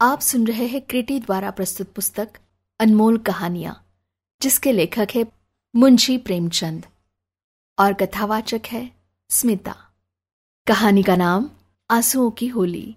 [0.00, 2.28] आप सुन रहे हैं क्रिटी द्वारा प्रस्तुत पुस्तक,
[2.80, 3.74] अनमोल कहानियाँ,
[4.42, 5.24] जिसके लेखक है
[5.76, 6.86] मुंशी प्रेमचंद
[7.78, 8.90] और कथावाचक है
[9.30, 9.74] स्मिता।
[10.66, 11.50] कहानी का नाम,
[11.90, 12.96] आंसुओं की होली।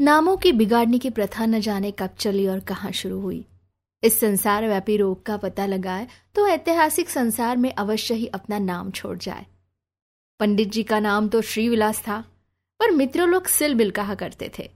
[0.00, 3.44] नामों की बिगाड़ने की प्रथा न जाने कब चली और कहाँ शुरू हुई।
[4.02, 8.90] इस संसार व्यापी रोग का पता लगाए तो ऐतिहासिक संसार में अवश्य ही अपना नाम
[8.90, 9.46] छोड़ जाए।
[10.40, 12.24] पंडित जी का नाम तो श्रीविलास था,
[12.80, 14.70] पर मित्रों लोग सिलबिल कहा करते थे।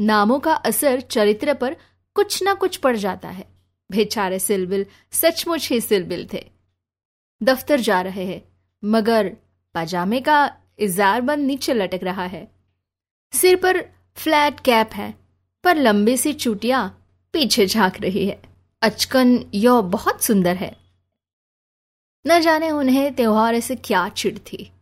[0.00, 1.76] नामों का असर चरित्र पर
[2.14, 3.44] कुछ ना कुछ पड़ जाता है।
[3.90, 6.50] बेचारे सिलबिल सचमुच ही सिलबिल थे।
[7.42, 8.42] दफ्तर जा रहे हैं,
[8.84, 9.36] मगर
[9.74, 12.48] पजामे का इजार बंद नीचे लटक रहा है।
[13.32, 13.82] सिर पर
[14.16, 15.14] फ्लैट कैप है,
[15.64, 16.86] पर लंबी सी चूटिया
[17.32, 18.42] पीछे झाँक रही है।
[18.82, 20.87] अचकन यो बहुत सुंदर है।
[22.26, 24.72] न जाने उन्हें त्योहार से क्या चिड़ थी।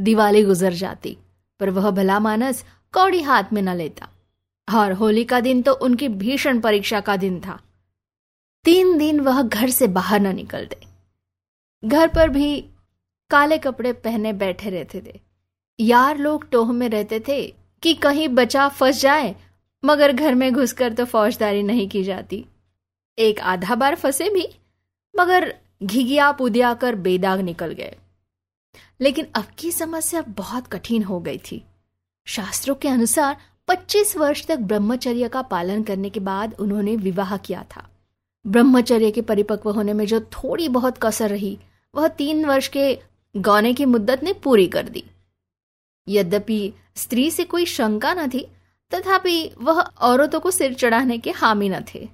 [0.00, 1.16] दिवाली गुजर जाती,
[1.60, 4.08] पर वह भला मानस कौड़ी हाथ में न लेता।
[4.74, 7.60] और होली का दिन तो उनकी भीषण परीक्षा का दिन था।
[8.64, 10.76] तीन दिन वह घर से बाहर न निकलते।
[11.84, 12.60] घर पर भी
[13.30, 15.20] काले कपड़े पहने बैठे रहते थे।
[15.80, 19.36] यार लोग टोह में रहते थे कि कहीं बचा फंस जाए,
[19.84, 22.46] मगर घर में घुसकर तो फौजदारी नहीं की जाती।
[23.18, 24.48] एक आधा बार फंसे भी,
[25.16, 27.96] मगर घिघिया पुदिया कर बेदाग निकल गए।
[29.00, 31.64] लेकिन अब की समस्या बहुत कठिन हो गई थी।
[32.26, 33.36] शास्त्रों के अनुसार
[33.68, 37.88] 25 वर्ष तक ब्रह्मचर्य का पालन करने के बाद उन्होंने विवाह किया था।
[38.46, 41.58] ब्रह्मचर्य के परिपक्व होने में जो थोड़ी बहुत कसर रही,
[41.94, 42.98] वह तीन वर्ष के
[43.36, 45.04] गौने की मुद्दत ने पूरी कर दी।
[46.08, 48.48] यद्यपि स्त्री से कोई शंका न थी,
[48.94, 52.08] तथापि वह औरतों को सिर चढ़ाने के हामी न थे।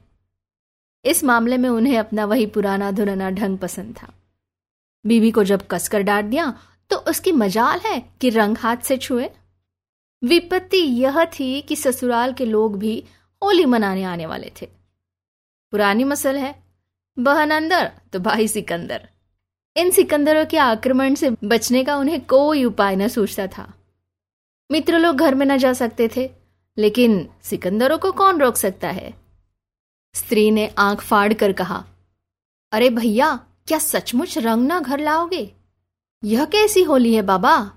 [1.04, 4.12] इस मामले में उन्हें अपना वही पुराना धुरना ढंग पसंद था।
[5.04, 6.52] बीबी को जब कसकर डांट दिया
[6.90, 9.30] तो उसकी मजाल है कि रंग हाथ से छुए।
[10.22, 13.02] विपत्ति यह थी कि ससुराल के लोग भी
[13.42, 14.66] होली मनाने आने वाले थे।
[15.72, 16.54] पुरानी मसल है,
[17.16, 19.08] बहन अंदर तो भाई सिकंदर।
[19.76, 23.72] इन सिकंदरों के आक्रमण से बचने का उन्हें कोई उपाय न सोचता था।
[24.70, 26.30] मित्र लोग घर में न जा सकते थे,
[26.76, 29.14] लेकिन सिकंदरों को कौन रोक सकता है?
[30.14, 31.84] स्त्री ने आँख फाड़ कर कहा,
[32.72, 35.54] अरे भैया, क्या सचमुच रंग ना घर लाओगे?
[36.24, 37.72] यह कैसी होली है बाबा?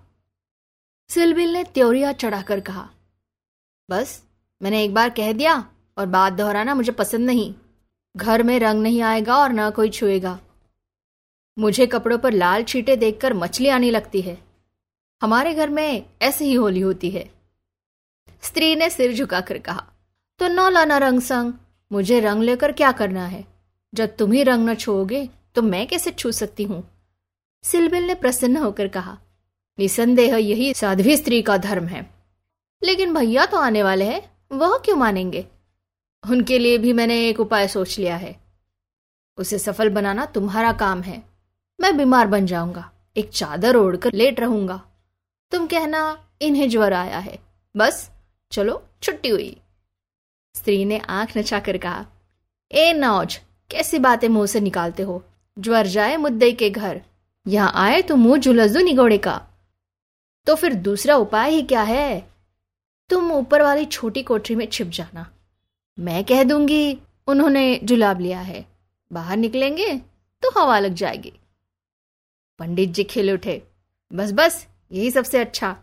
[1.09, 2.89] सिलबिल ने त्योरिया चढ़ाकर कहा,
[3.89, 4.23] बस,
[4.61, 5.65] मैंने एक बार कह दिया
[5.97, 7.53] और बात दोहराना मुझे पसंद नहीं।
[8.17, 10.39] घर में रंग नहीं आएगा और ना कोई छुएगा।
[11.57, 14.37] मुझे कपड़ों पर लाल छींटे देखकर मछली आने लगती है।
[15.21, 17.29] हमारे घर में ऐसी ही होली होती है।
[18.41, 19.85] स्त्री ने सिर झुकाकर कहा
[20.39, 21.53] तो नौ लाना रंग संग
[21.93, 23.45] मुझे रंग लेकर क्या करना है?
[23.93, 26.89] जब तुम ही रंग न छोगे तो मैं कैसे छू सकती हूँ?
[27.63, 29.17] सिलबिल ने प्रसन्न होकर कहा,
[29.79, 32.09] निसंदेह, यही साध्वी स्त्री का धर्म है।
[32.83, 35.45] लेकिन भैया तो आने वाले हैं, वह क्यों मानेंगे?
[36.29, 38.35] उनके लिए भी मैंने एक उपाय सोच लिया है।
[39.37, 41.23] उसे सफल बनाना तुम्हारा काम है।
[41.81, 44.81] मैं बीमार बन जाऊँगा, एक चादर ओढ़कर लेट रहूँगा।
[45.51, 47.39] तुम कहना, इन्हें ज्वर आया है।
[47.77, 48.11] बस,
[48.51, 49.59] चलो, छुट्टी हुई।
[50.55, 52.05] स्त्री ने आँख नचा कर कहा,
[52.71, 53.39] ए नौज,
[53.71, 55.23] कैसी बातें मुँह से निकालते हो?
[55.59, 57.01] ज्वर जाए मुद्दे के घर।
[57.47, 59.47] यहाँ आए तो मुँह झुलस निगोड़े का।
[60.45, 62.29] तो फिर दूसरा उपाय ही क्या है?
[63.09, 65.31] तुम ऊपर वाली छोटी कोठरी में छिप जाना।
[65.99, 66.97] मैं कह दूँगी,
[67.27, 68.65] उन्होंने जुलाब लिया है।
[69.11, 69.97] बाहर निकलेंगे
[70.41, 71.33] तो हवा लग जाएगी।
[72.59, 73.63] पंडित जी खिल उठे।
[74.13, 75.82] बस बस, यही सबसे अच्छा।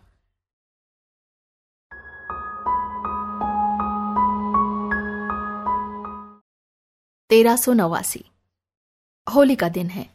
[7.30, 8.24] तेरह सौ नवासी।
[9.34, 10.10] होली का दिन है।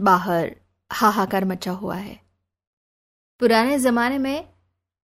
[0.00, 0.56] बाहर
[0.92, 2.20] हाहाकार मचा हुआ है।
[3.40, 4.48] पुराने जमाने में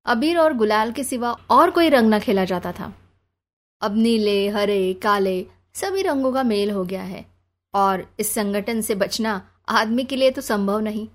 [0.05, 2.93] अबीर और गुलाल के सिवा और कोई रंग न खेला जाता था।
[3.81, 7.25] अब नीले, हरे, काले सभी रंगों का मेल हो गया है
[7.73, 11.07] और इस संगठन से बचना आदमी के लिए तो संभव नहीं।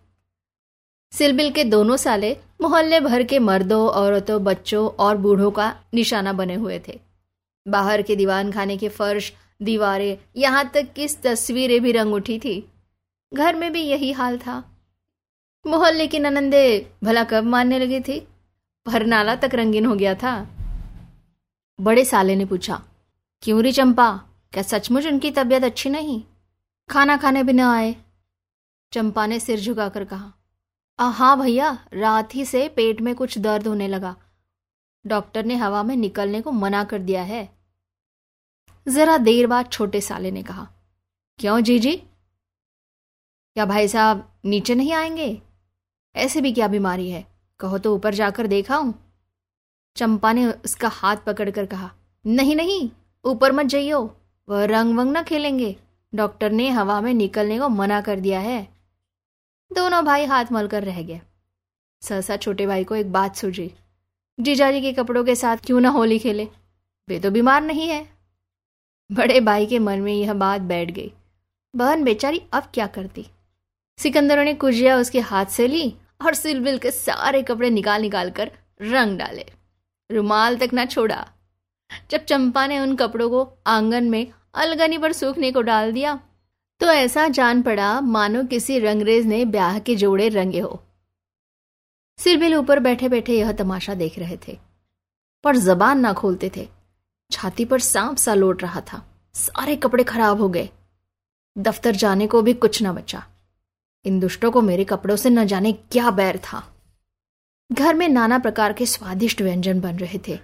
[1.13, 6.55] सिलबिल के दोनों साले मोहल्ले भर के मर्दों, औरतों, बच्चों और बूढ़ों का निशाना बने
[6.55, 7.01] हुए थे।
[7.69, 12.73] बाहर के दीवान खाने के फर्श दीवारें, यहाँ तक किस तस्वीरें भी रंग उठी थी।
[13.33, 14.63] घर में भी यही हाल था।
[15.65, 16.65] मोहल्ले की ननंदे
[17.05, 18.21] भला कब मानने लगी थी?
[18.87, 20.35] पर नाला तक रंगीन हो गया था।
[21.79, 22.83] बड़े साले ने पूछा,
[23.43, 24.11] क्यों री चंपा?
[24.53, 26.23] क्या सचमुच उनकी तबीयत अच्छी नहीं?
[26.89, 27.95] खाना खाने भी न आए?
[28.93, 30.33] चंपा ने सिर झुकाकर कहा
[30.99, 34.15] हाँ भैया, रात ही से पेट में कुछ दर्द होने लगा।
[35.05, 37.56] डॉक्टर ने हवा में निकलने को मना कर दिया है।
[38.87, 40.69] जरा देर बाद छोटे साले ने कहा,
[41.39, 41.97] क्यों जी जी
[43.57, 45.43] क्या भाई साहब नीचे नहीं आएँगे?
[46.17, 47.27] ऐसे भी क्या बीमारी है?
[47.61, 48.95] कहो तो ऊपर जाकर देखा हूँ।
[49.97, 51.91] चंपा ने उसका हाथ पकड़कर कहा,
[52.25, 52.91] नहीं नहीं,
[53.25, 54.17] ऊपर मत जाइयो,
[54.49, 55.77] वह रंग वंग न खेलेंगे।
[56.15, 58.63] डॉक्टर ने हवा में निकलने को मना कर दिया है।
[59.71, 61.21] दोनों भाई हाथ मलकर रह गए।
[62.03, 63.71] सहसा छोटे भाई को एक बात सूझी,
[64.41, 66.49] जीजाजी के कपड़ों के साथ क्यों ना होली खेले?
[67.09, 68.16] वे तो बीमार नहीं है।
[69.11, 71.13] बड़े भाई के मन में यह बात बैठ गई।
[71.75, 73.27] बहन बेचारी अब क्या करती?
[73.99, 75.95] सिकंदरों ने कुजिया उसके हाथ से ली
[76.25, 78.51] और सिलबिल के सारे कपड़े निकाल निकाल कर
[78.83, 79.45] रंग डाले।
[80.11, 81.27] रुमाल तक ना छोड़ा।
[82.11, 86.19] जब चंपा ने उन कपड़ों को आँगन में अलगनी पर सूखने को डाल दिया
[86.81, 90.83] तो ऐसा जान पड़ा मानो किसी रंगरेज ने ब्याह के जोड़े रंगे हो।
[92.19, 94.59] सिरबिल ऊपर बैठे बैठे यह तमाशा देख रहे थे,
[95.45, 96.69] पर जबान ना खोलते थे।
[97.31, 100.69] छाती पर सांप सा लौट रहा था। सारे कपड़े खराब हो गए।
[101.59, 103.27] दफ्तर जाने को भी कुछ ना बचा।
[104.05, 106.75] इन दुष्टों को मेरे कपड़ों से न जाने क्या बैर था।
[107.73, 110.39] घर में नाना प्रकार के स्वादिष्ट व्यंजन बन रहे थे।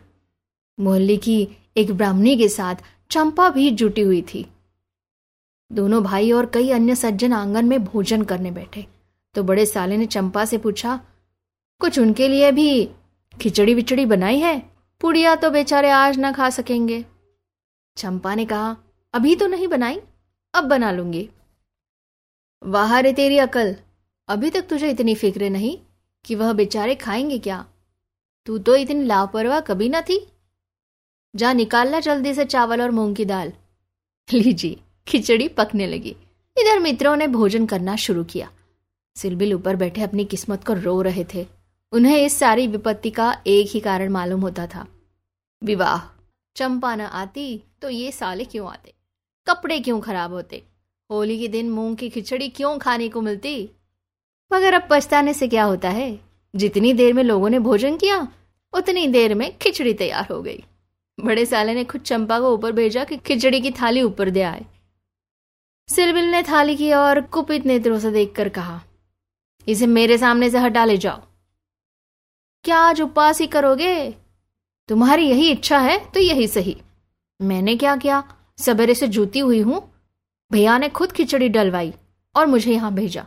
[0.80, 2.74] मोहल्ले की एक ब्राह्मणी के साथ
[3.10, 4.46] चंपा भी जुटी हुई थी।
[5.72, 8.86] दोनों भाई और कई अन्य सज्जन आँगन में भोजन करने बैठे।
[9.34, 11.00] तो बड़े साले ने चंपा से पूछा,
[11.80, 12.84] कुछ उनके लिए भी
[13.40, 14.71] खिचड़ी विचड़ी बनाई है?
[15.02, 17.04] पुड़िया तो बेचारे आज ना खा सकेंगे।
[17.96, 18.76] चंपा ने कहा,
[19.14, 20.00] अभी तो नहीं बनाई,
[20.54, 21.30] अब बना लूँगी।
[22.62, 23.76] वाह रे तेरी अकल,
[24.28, 25.78] अभी तक तुझे इतनी फ़िक्र नहीं
[26.24, 27.66] कि वह बेचारे खाएँगे क्या?
[28.46, 30.32] तू तो इतनी लापरवाह कभी ना थी।
[31.36, 33.52] जा निकालना जल्दी से चावल और मूंग की दाल।
[34.32, 36.16] लीजिए खिचड़ी पकने लगी।
[36.58, 38.50] इधर मित्रों ने भोजन करना शुरू किया।
[39.16, 41.61] सिलबिल ऊपर बैठे अपनी किस्मत को रो रहे थे।
[41.92, 44.86] उन्हें इस सारी विपत्ति का एक ही कारण मालूम होता था।
[45.64, 46.00] विवाह।
[46.56, 48.92] चंपा न आती तो ये साले क्यों आते?
[49.46, 50.62] कपड़े क्यों खराब होते?
[51.10, 53.70] होली के दिन मूंग की खिचड़ी क्यों खाने को मिलती?
[54.52, 56.18] मगर अब पछताने से क्या होता है?
[56.56, 58.28] जितनी देर में लोगों ने भोजन किया,
[58.72, 60.64] उतनी देर में खिचड़ी तैयार हो गई।
[61.18, 64.64] बड़े साले ने खुद चंपा को ऊपर भेजा कि खिचड़ी की थाली ऊपर दे आए।
[65.88, 68.80] सिलबिल ने थाली की और कुपित नेत्रों से देखकर कहा,
[69.68, 71.20] इसे मेरे सामने से हटा ले जाओ।
[72.64, 74.10] क्या आज उपवास ही करोगे?
[74.88, 76.76] तुम्हारी यही इच्छा है तो यही सही।
[77.40, 78.22] मैंने क्या किया?
[78.58, 79.80] सवेरे से जूती हुई हूँ।
[80.50, 81.92] भैया ने खुद खिचड़ी डलवाई
[82.34, 83.24] और मुझे यहाँ भेजा।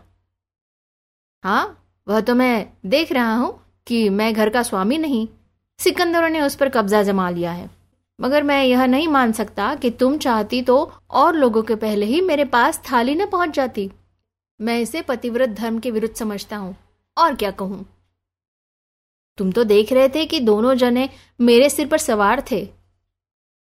[1.44, 3.52] हाँ वह तो मैं देख रहा हूँ
[3.88, 5.28] कि मैं घर का स्वामी नहीं।
[5.80, 7.70] सिकंदरों ने उस पर कब्जा जमा लिया है।
[8.20, 10.78] मगर मैं यह नहीं मान सकता कि तुम चाहती तो
[11.12, 13.90] और लोगों के पहले ही मेरे पास थाली न पहुँच जाती।
[14.60, 16.76] मैं इसे पतिव्रत धर्म के विरुद्ध समझता हूँ।
[17.18, 17.86] और क्या कहूँ?
[19.38, 21.10] तुम तो देख रहे थे कि दोनों जने
[21.40, 22.70] मेरे सिर पर सवार थे।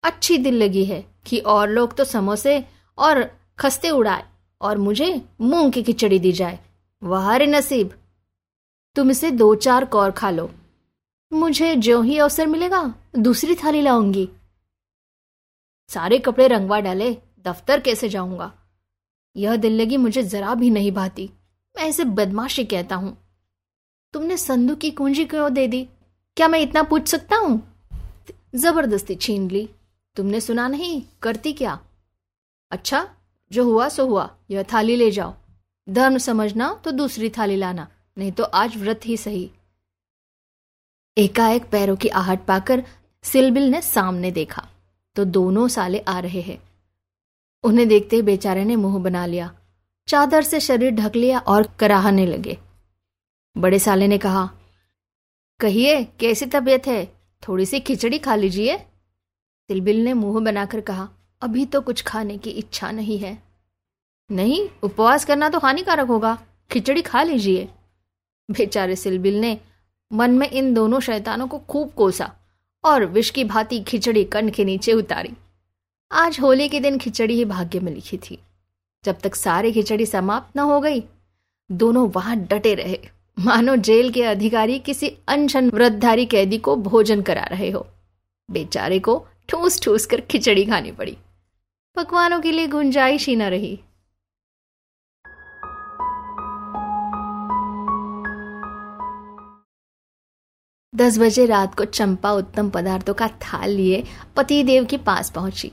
[0.04, 2.66] अच्छी दिल लगी है कि और लोग तो समोसे
[2.98, 4.26] और खस्ते उड़ाए
[4.62, 6.60] और मुझे मूंग की खिचड़ी दी जाए।
[7.04, 7.94] वाह रे नसीब।
[8.96, 10.52] तुम इसे दो चार कौर खा लो।
[11.34, 14.30] मुझे जो ही अवसर मिलेगा, दूसरी थाली लाऊँगी।
[15.88, 18.54] सारे कपड़े रंगवा डाले, दफ्तर कैसे जाऊँगा?
[19.36, 21.30] यह दिल लगी मुझे जरा भी नहीं भाती।
[21.78, 23.23] मैं इसे बदमाशी कहता हूँ।
[24.14, 25.88] तुमने संदूक की कुंजी क्यों दे दी?
[26.38, 27.62] क्या मैं इतना पूछ सकता हूँ?
[28.56, 29.70] ज़बरदस्ती छीन ली।
[30.16, 31.80] तुमने सुना नहीं, करती क्या?
[32.72, 33.08] अच्छा
[33.52, 35.34] जो हुआ, सो हुआ। यह थाली ले जाओ।
[35.90, 37.88] धर्म समझना तो दूसरी थाली लाना,
[38.18, 39.52] नहीं तो आज व्रत ही सही।
[41.18, 42.84] एकाएक पैरों की आहट पाकर
[43.24, 44.68] सिलबिल ने सामने देखा।
[45.16, 46.64] तो दोनों साले आ रहे हैं।
[47.64, 49.56] उन्हें देखते ही बेचारे ने मुँह बना लिया।
[50.08, 52.58] चादर से शरीर ढक लिया और कराहने लगे।
[53.58, 54.50] बड़े साले ने कहा,
[55.60, 57.14] कहिए, कैसी तबीयत है?
[57.48, 58.78] थोड़ी सी खिचड़ी खा लीजिए.
[59.68, 61.10] तिलबिल ने मुँह बनाकर कहा,
[61.42, 63.44] अभी तो कुछ खाने की इच्छा नहीं है।
[64.32, 66.42] नहीं, उपवास करना तो हानिकारक होगा।
[66.72, 67.70] खिचड़ी खा लीजिए।
[68.52, 69.60] बेचारे सिलबिल ने
[70.14, 72.36] मन में इन दोनों शैतानों को खूब कोसा
[72.84, 75.34] और विष की भांति खिचड़ी कण के नीचे उतारी।
[76.12, 78.40] आज होली के दिन खिचड़ी ही भाग्य में लिखी थी।
[79.04, 81.04] जब तक सारी खिचड़ी समाप्त न हो गई,
[81.72, 87.44] दोनों वहाँ डटे रहे। मानो जेल के अधिकारी किसी अनशन व्रतधारी कैदी को भोजन करा
[87.44, 87.88] रहे हो।
[88.52, 91.18] बेचारे को ठूस ठूस कर खिचड़ी खानी पड़ी।
[91.96, 93.80] पकवानों के लिए गुंजाइश ही न रही।
[100.96, 104.04] दस बजे रात को चंपा उत्तम पदार्थों का थाल लिए
[104.36, 105.72] पतिदेव के पास पहुँची।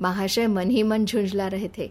[0.00, 1.90] महाशय मन ही मन झुंझला रहे थे।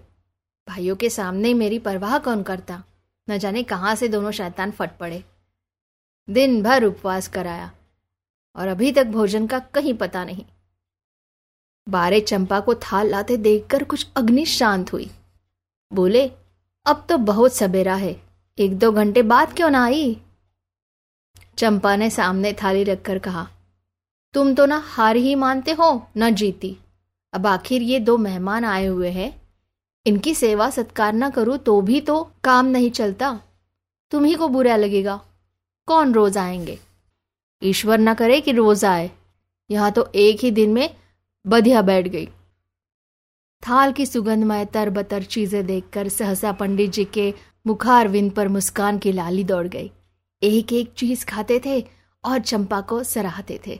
[0.67, 2.83] भाइयों के सामने मेरी परवाह कौन करता?
[3.27, 5.23] न जाने कहाँ से दोनों शैतान फट पड़े।
[6.27, 7.71] दिन भर उपवास कराया,
[8.55, 10.45] और अभी तक भोजन का कहीं पता नहीं।
[11.87, 15.09] बारे चंपा को थाल लाते देखकर कुछ अग्नि शांत हुई।
[15.91, 16.27] बोले,
[16.85, 18.15] अब तो बहुत सबेरा है,
[18.57, 20.17] एक दो घंटे बाद क्यों ना आई?
[21.57, 23.47] चंपा ने सामने थाली रखकर कहा,
[24.33, 26.75] तुम तो ना हार ही मानते हो, न जीती।
[27.33, 29.29] अब आखिर ये दो मेहमान आए हुए हैं
[30.07, 33.39] इनकी सेवा सत्कार न करूँ तो भी तो काम नहीं चलता।
[34.11, 35.21] तुम्ही को बुरा लगेगा।
[35.87, 36.79] कौन रोज आएँगे?
[37.63, 39.11] ईश्वर न करे कि रोज आए।
[39.69, 40.89] यहाँ तो एक ही दिन में
[41.45, 42.25] बधिया बैठ गई।
[43.63, 47.33] थाल की सुगंधमय तरबतर चीज़ें देखकर सहसा पंडित जी के
[47.67, 49.91] मुखार विंद पर मुस्कान की लाली दौड़ गई।
[50.41, 51.83] एक एक चीज़ खाते थे
[52.23, 53.79] और चंपा को सराहते थे।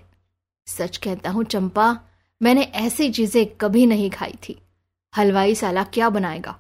[0.68, 2.00] सच कहता हूँ, चंपा,
[2.42, 4.62] मैंने ऐसी चीज़ें कभी नहीं खाई थी।
[5.18, 6.60] हलवाई साला क्या बनाएगा?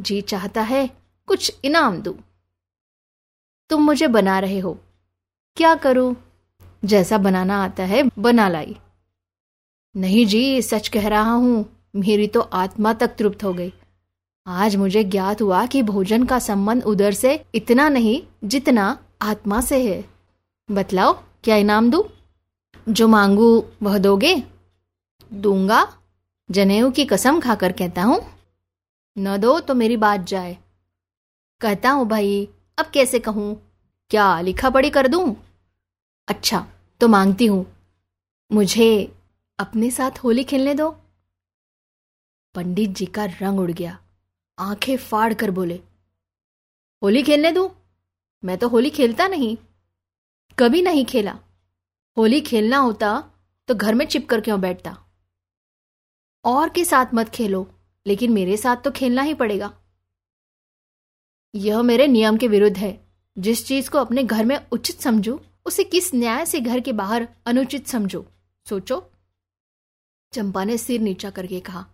[0.00, 0.90] जी चाहता है
[1.26, 2.16] कुछ इनाम दू।
[3.70, 4.78] तुम मुझे बना रहे हो।
[5.56, 6.16] क्या करूँ?
[6.84, 8.76] जैसा बनाना आता है बना लाई।
[9.96, 11.64] नहीं जी, सच कह रहा हूँ,
[11.96, 13.72] मेरी तो आत्मा तक तृप्त हो गई।
[14.46, 19.94] आज मुझे ज्ञात हुआ कि भोजन का संबंध उधर से इतना नहीं जितना आत्मा से
[19.94, 20.04] है।
[20.70, 21.12] बतलाओ,
[21.44, 22.08] क्या इनाम दू?
[22.88, 24.42] जो मांगू, वह दोगे?
[25.34, 25.96] दूँगा
[26.50, 28.20] जनेऊ की कसम खाकर कहता हूँ,
[29.16, 30.56] न दो तो मेरी बात जाए।
[31.60, 32.48] कहता हूँ, भाई,
[32.78, 33.54] अब कैसे कहूँ?
[34.10, 35.34] क्या लिखा पढ़ी कर दूँ?
[36.28, 36.66] अच्छा
[37.00, 37.64] तो मांगती हूँ।
[38.50, 39.12] मुझे
[39.58, 40.90] अपने साथ होली खेलने दो।
[42.54, 43.98] पंडित जी का रंग उड़ गया।
[44.58, 45.80] आँखें फाड़ कर बोले,
[47.02, 47.70] होली खेलने दू?
[48.42, 49.56] मैं तो होली खेलता नहीं।
[50.58, 51.38] कभी नहीं खेला।
[52.16, 53.18] होली खेलना होता
[53.68, 54.96] तो घर में चिपकर क्यों बैठता?
[56.46, 57.74] और के साथ मत खेलो,
[58.06, 59.74] लेकिन मेरे साथ तो खेलना ही पड़ेगा।
[61.54, 63.06] यह मेरे नियम के विरुद्ध है।
[63.38, 67.28] जिस चीज़ को अपने घर में उचित समझो, उसे किस न्याय से घर के बाहर
[67.46, 68.26] अनुचित समझो,
[68.68, 69.10] सोचो।
[70.32, 71.86] चंपा ने सिर नीचा करके कहा,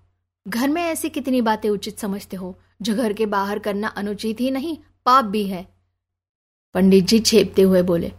[0.48, 2.58] घर में ऐसी कितनी बातें उचित समझते हो?
[2.82, 5.68] जो घर के बाहर करना अनुचित ही नहीं, पाप भी है।
[6.74, 8.12] पंडित जी छेपते हुए बोले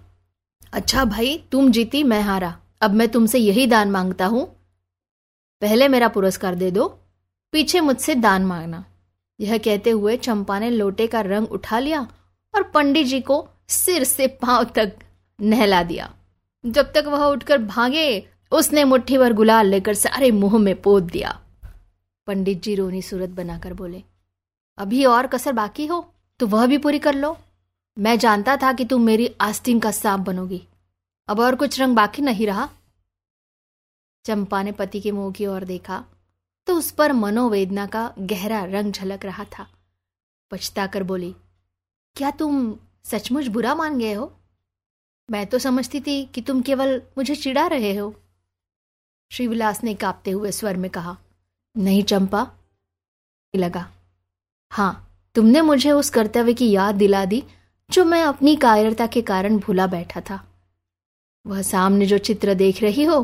[0.74, 4.53] अच्छा भाई, तुम जीती, मैं हारा। अब मैं तुमसे यही दान माँगता हूँ
[5.64, 6.88] पहले मेरा पुरस्कार दे दो,
[7.54, 8.84] पीछे मुझसे दान मांगना।
[9.40, 12.02] यह कहते हुए चंपा ने लोटे का रंग उठा लिया
[12.54, 14.92] और पंडित जी को सिर से पाँव तक
[15.40, 16.12] नहला दिया।
[16.64, 21.40] जब तक वह उठकर भागे, उसने मुट्ठी भर गुलाल लेकर सारे मुँह में पोत दिया।
[22.28, 24.04] पंडित जी रोनी सूरत बनाकर बोले,
[24.78, 26.06] अभी और कसर बाकी हो
[26.40, 27.36] तो वह भी पूरी कर लो।
[27.98, 30.62] मैं जानता था कि तुम मेरी आस्तीन का सांप बनोगी।
[31.30, 32.70] अब और कुछ रंग बाकी नहीं रहा।
[34.26, 36.04] चंपा ने पति के मुँह की ओर देखा
[36.68, 39.68] तो उस पर मनोवेदना का गहरा रंग झलक रहा था।
[40.52, 41.36] पछता कर बोली,
[42.16, 44.32] क्या तुम सचमुच बुरा मान गए हो?
[45.30, 48.14] मैं तो समझती थी कि तुम केवल मुझे चिढ़ा रहे हो।
[49.32, 51.18] श्रीविलास ने कांपते हुए स्वर में कहा,
[51.78, 52.48] नहीं चंपा।
[53.54, 53.88] लगा
[54.72, 57.44] हाँ तुमने मुझे उस कर्तव्य की याद दिला दी,
[57.90, 60.44] जो मैं अपनी कायरता के कारण भूला बैठा था।
[61.46, 63.24] वह सामने जो चित्र देख रही हो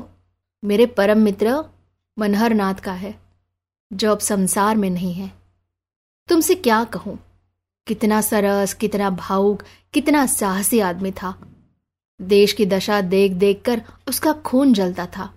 [0.64, 1.64] मेरे परम मित्र
[2.20, 3.20] मनहर नाथ का है,
[3.94, 5.32] जो अब संसार में नहीं है।
[6.28, 7.20] तुमसे क्या कहूँ?
[7.88, 9.64] कितना सरस, कितना भावुक,
[9.94, 11.48] कितना साहसी आदमी था।
[12.22, 15.34] देश की दशा देख देख कर उसका खून जलता था।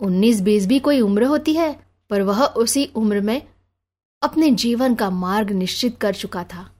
[0.00, 3.42] उन्नीस बीस भी कोई उम्र होती है, पर वह उसी उम्र में
[4.22, 6.70] अपने जीवन का मार्ग निश्चित कर चुका था।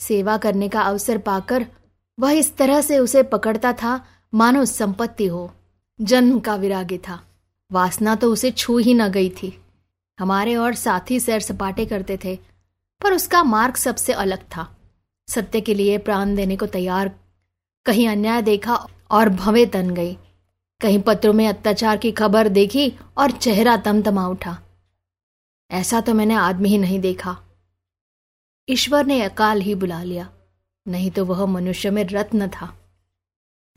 [0.00, 1.66] सेवा करने का अवसर पाकर
[2.18, 5.50] वह इस तरह से उसे पकड़ता था, मानो संपत्ति हो।
[6.00, 7.20] जन्म का विरागी था।
[7.70, 9.52] वासना तो उसे छू ही न गई थी।
[10.18, 12.36] हमारे और साथी सैर सपाटे करते थे,
[13.00, 14.68] पर उसका मार्ग सबसे अलग था।
[15.28, 17.12] सत्य के लिए प्राण देने को तैयार,
[17.86, 18.74] कहीं अन्याय देखा
[19.10, 20.16] और भवे तन गई।
[20.80, 24.58] कहीं पत्रों में अत्याचार की खबर देखी और चेहरा तमतमा उठा।
[25.70, 27.36] ऐसा तो मैंने आदमी ही नहीं देखा।
[28.68, 30.28] ईश्वर ने अकाल ही बुला लिया,
[30.86, 32.72] नहीं तो वह मनुष्य में रत्न था।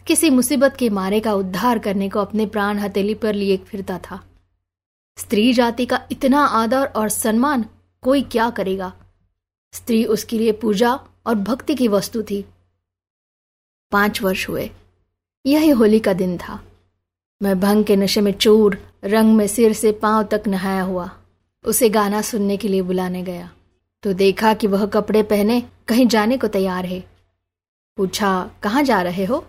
[0.08, 4.24] किसी मुसीबत के मारे का उद्धार करने को अपने प्राण हथेली पर लिए फिरता था।
[5.18, 7.66] स्त्री जाति का इतना आदर और सम्मान
[8.02, 8.94] कोई क्या करेगा?
[9.74, 10.94] स्त्री उसके लिए पूजा
[11.26, 12.46] और भक्ति की वस्तु थी।
[13.92, 14.70] पाँच वर्ष हुए।
[15.46, 16.64] यही होली का दिन था।
[17.42, 21.12] मैं भंग के नशे में चूर, रंग में सिर से पाँव तक नहाया हुआ।
[21.66, 23.52] उसे गाना सुनने के लिए बुलाने गया।
[24.04, 27.04] तो देखा कि वह कपड़े पहने कहीं जाने को तैयार है।
[27.98, 29.46] पूछा, कहाँ जा रहे हो?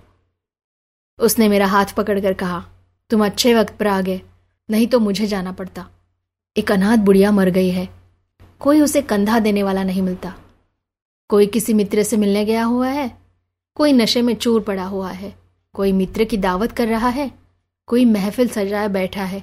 [1.19, 2.65] उसने मेरा हाथ पकड़कर कहा,
[3.11, 4.21] तुम अच्छे वक्त पर आ गए,
[4.71, 5.89] नहीं तो मुझे जाना पड़ता।
[6.57, 7.89] एक अनाथ बुढ़िया मर गई है,
[8.61, 10.35] कोई उसे कंधा देने वाला नहीं मिलता।
[11.29, 13.11] कोई किसी मित्र से मिलने गया हुआ है,
[13.75, 15.35] कोई नशे में चूर पड़ा हुआ है,
[15.75, 17.31] कोई मित्र की दावत कर रहा है,
[17.87, 19.43] कोई महफिल सजाए बैठा है,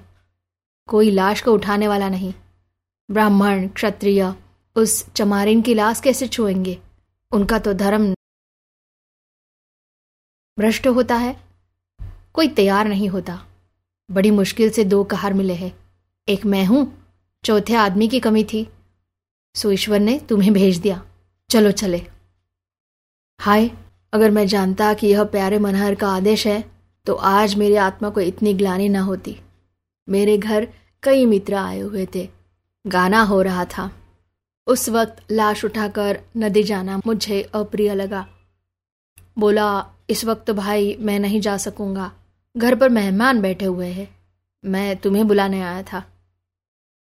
[0.87, 2.33] कोई लाश को उठाने वाला नहीं।
[3.11, 4.33] ब्राह्मण, क्षत्रिय,
[4.75, 6.77] उस चमारिन की लाश कैसे छुएँगे?
[7.31, 8.13] उनका तो धर्म
[10.57, 11.52] भ्रष्ट होता है।
[12.35, 13.39] कोई तैयार नहीं होता।
[14.09, 15.71] बड़ी मुश्किल से दो कहार मिले हैं।
[16.27, 16.81] एक मैं हूँ,
[17.43, 18.67] चौथे आदमी की कमी थी।
[19.55, 21.01] सो ईश्वर ने तुम्हें भेज दिया।
[21.49, 22.01] चलो चले।
[23.39, 23.69] हाय,
[24.13, 26.63] अगर मैं जानता कि यह प्यारे मनहर का आदेश है
[27.07, 29.35] तो आज मेरी आत्मा को इतनी ग्लानी ना होती।
[30.07, 30.67] मेरे घर
[31.03, 32.27] कई मित्र आए हुए थे।
[32.85, 33.89] गाना हो रहा था।
[34.67, 38.25] उस वक्त लाश उठाकर नदी जाना मुझे अप्रिय लगा।
[39.37, 42.11] बोला, इस वक्त भाई मैं नहीं जा सकूँगा।
[42.55, 44.07] घर पर मेहमान बैठे हुए हैं।
[44.63, 46.03] मैं तुम्हें बुलाने आया था।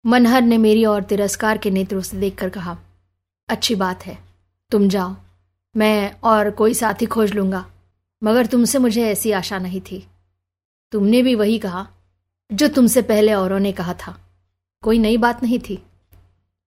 [0.05, 2.77] मनहर ने मेरी और तिरस्कार के नेत्रों से देखकर कहा,
[3.49, 4.19] अच्छी बात है,
[4.71, 5.15] तुम जाओ।
[5.75, 7.65] मैं और कोई साथी खोज लूँगा,
[8.23, 10.07] मगर तुमसे मुझे ऐसी आशा नहीं थी।
[10.93, 11.87] तुमने भी वही कहा,
[12.51, 14.17] जो तुमसे पहले औरों ने कहा था।
[14.83, 15.77] कोई नई बात नहीं थी।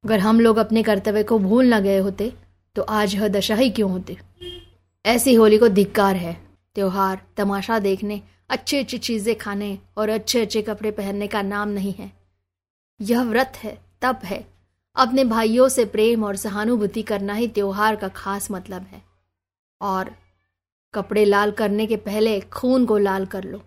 [0.04, 2.32] अगर हम लोग अपने कर्तव्य को भूल ना गए होते
[2.76, 4.18] तो आज यह दशा ही क्यों होती?
[5.06, 6.34] ऐसी होली को धिक्कार है।
[6.76, 11.94] त्योहार, तमाशा देखने अच्छी अच्छी चीज़ें खाने और अच्छे अच्छे कपड़े पहनने का नाम नहीं
[11.94, 12.12] है।
[13.00, 14.46] यह व्रत है, तप है।
[14.96, 19.02] अपने भाइयों से प्रेम और सहानुभूति करना ही त्योहार का खास मतलब है।
[19.82, 20.12] और
[20.94, 23.62] कपड़े लाल करने के पहले खून को लाल कर लो।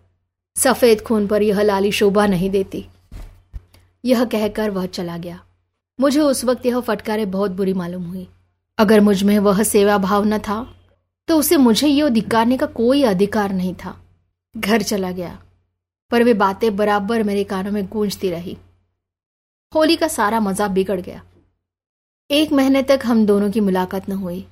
[0.57, 2.85] सफ़ेद खून पर यह लाली शोभा नहीं देती।
[4.05, 5.41] यह कहकर वह चला गया।
[5.99, 8.27] मुझे उस वक्त यह फटकारे बहुत बुरी मालूम हुई।
[8.79, 10.67] अगर मुझमें वह सेवा भाव न था
[11.29, 13.97] तो उसे मुझे यह धिकारने का कोई अधिकार नहीं था।
[14.55, 15.39] घर चला गया,
[16.11, 18.57] पर वे बातें बराबर मेरे कानों में गूंजती रही।
[19.73, 21.23] होली का सारा मज़ा बिगड़ गया।
[22.31, 24.45] एक महीने तक हम दोनों की मुलाकात न हुई।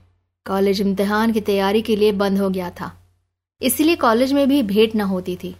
[0.46, 2.92] कॉलेज इम्तिहान की तैयारी के लिए बंद हो गया था,
[3.60, 5.54] इसलिए कॉलेज में भी भेंट न होती थी।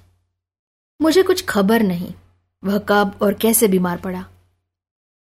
[1.00, 2.12] मुझे कुछ खबर नहीं,
[2.62, 4.24] वह कब और कैसे बीमार पड़ा।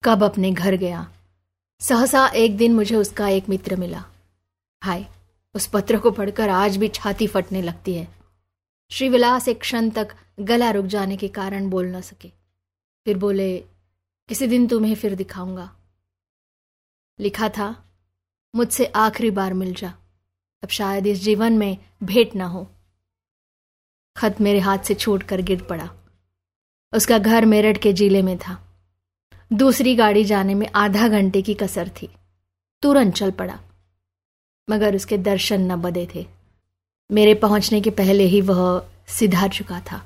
[0.03, 1.07] कब अपने घर गया,
[1.81, 4.05] सहसा एक दिन मुझे उसका एक मित्र मिला।
[4.83, 5.07] हाय,
[5.55, 8.09] उस पत्र को पढ़कर आज भी छाती फटने लगती है।
[8.93, 10.09] श्रीविलास एक क्षण तक
[10.41, 12.29] गला रुक जाने के कारण बोल न सके।
[13.07, 13.59] फिर बोले,
[14.29, 15.71] किसी दिन तुम्हें फिर दिखाऊँगा।
[17.19, 17.69] लिखा था,
[18.55, 19.89] मुझसे आखिरी बार मिल जा।
[20.63, 22.67] अब शायद इस जीवन में भेंट ना हो।
[24.17, 25.89] खत मेरे हाथ से छूट कर गिर पड़ा।
[26.93, 28.59] उसका घर मेरठ के ज़िले में था।
[29.53, 32.09] दूसरी गाड़ी जाने में आधा घंटे की कसर थी।
[32.83, 33.59] तुरंत चल पड़ा,
[34.69, 36.27] मगर उसके दर्शन न बदे थे।
[37.13, 40.03] मेरे पहुँचने के पहले ही वह सिधार चुका था।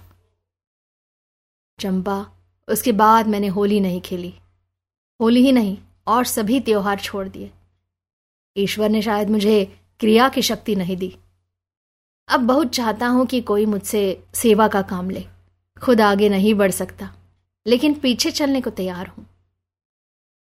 [1.79, 2.27] चंपा,
[2.69, 4.35] उसके बाद मैंने होली नहीं खेली।
[5.21, 7.51] होली ही नहीं, और सभी त्योहार छोड़ दिए।
[8.57, 9.65] ईश्वर ने शायद मुझे
[10.01, 11.17] क्रिया की शक्ति नहीं दी।
[12.29, 15.25] अब बहुत चाहता हूँ कि कोई मुझसे सेवा का काम ले।
[15.83, 17.13] खुद आगे नहीं बढ़ सकता,
[17.67, 19.27] लेकिन पीछे चलने को तैयार हूँ।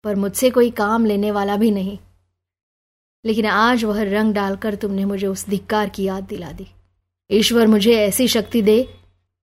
[0.05, 1.99] पर मुझसे कोई काम लेने वाला भी नहीं।
[3.25, 6.67] लेकिन आज वह रंग डालकर तुमने मुझे उस धिक्कार की याद दिला दी।
[7.31, 8.95] ईश्वर मुझे ऐसी शक्ति दे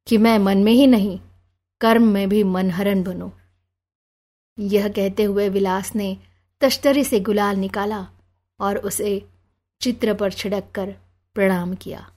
[0.07, 1.19] कि मैं मन में ही नहीं,
[1.81, 3.31] कर्म में भी मनहरन बनू।
[4.59, 6.17] यह कहते हुए विलास ने
[6.61, 8.07] तश्तरी से गुलाल निकाला
[8.59, 9.29] और उसे
[9.81, 10.95] चित्र पर छिड़क कर
[11.35, 12.11] प्रणाम किया।